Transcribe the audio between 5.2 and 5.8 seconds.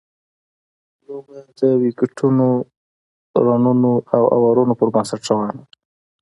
روانه ده.